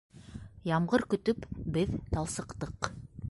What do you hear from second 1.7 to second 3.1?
беҙ талсыҡтыҡ.